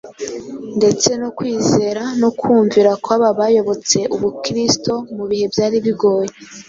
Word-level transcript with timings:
ndetse 0.77 1.09
no 1.21 1.29
kwizera 1.37 2.03
no 2.21 2.29
kumvira 2.39 2.91
kw’aba 3.03 3.29
bayobotse 3.39 3.97
Ubukristo 4.15 4.93
mu 5.15 5.23
bihe 5.29 5.45
byari 5.53 5.77
bigoye, 5.85 6.31